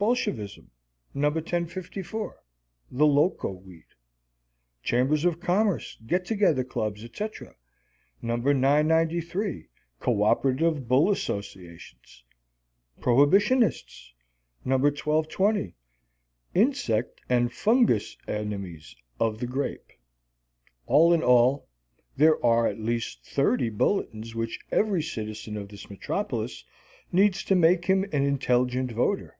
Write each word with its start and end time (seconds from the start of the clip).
Bolshevism: 0.00 0.70
No. 1.12 1.26
1054, 1.28 2.40
"The 2.92 3.04
Loco 3.04 3.50
Weed." 3.50 3.82
Chambers 4.80 5.24
of 5.24 5.40
Commerce, 5.40 5.98
Get 6.06 6.24
Together 6.24 6.62
Clubs, 6.62 7.02
etc.: 7.02 7.56
No. 8.22 8.36
993, 8.36 9.66
"Cooperative 9.98 10.86
Bull 10.86 11.10
Associations." 11.10 12.22
Prohibitionists: 13.00 14.12
No. 14.64 14.76
1220, 14.76 15.74
"Insect 16.54 17.20
and 17.28 17.52
Fungus 17.52 18.16
Enemies 18.28 18.94
of 19.18 19.40
the 19.40 19.48
Grape." 19.48 19.90
All 20.86 21.12
in 21.12 21.24
all, 21.24 21.66
there 22.16 22.46
are 22.46 22.68
at 22.68 22.78
least 22.78 23.24
thirty 23.26 23.68
bulletins 23.68 24.32
which 24.36 24.60
every 24.70 25.02
citizen 25.02 25.56
of 25.56 25.68
this 25.68 25.90
metropolis 25.90 26.62
needs 27.10 27.42
to 27.42 27.56
make 27.56 27.86
him 27.86 28.04
an 28.12 28.22
intelligent 28.22 28.92
voter. 28.92 29.34